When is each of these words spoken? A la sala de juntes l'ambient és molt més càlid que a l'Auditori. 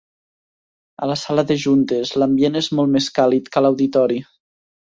A 1.05 1.09
la 1.11 1.17
sala 1.23 1.43
de 1.51 1.57
juntes 1.65 2.15
l'ambient 2.21 2.59
és 2.63 2.71
molt 2.81 2.95
més 2.99 3.13
càlid 3.21 3.53
que 3.55 3.63
a 3.63 3.67
l'Auditori. 3.67 4.21